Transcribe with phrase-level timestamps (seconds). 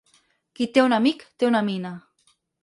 [0.59, 1.93] Qui té un amic té una mina.